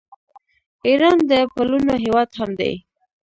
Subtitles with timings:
[0.87, 2.73] ایران د پلونو هیواد هم دی.